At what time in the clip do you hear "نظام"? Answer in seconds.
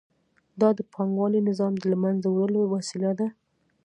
1.49-1.73